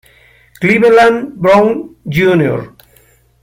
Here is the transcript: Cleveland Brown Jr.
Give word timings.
Cleveland 0.59 1.35
Brown 1.39 1.95
Jr. 2.09 2.73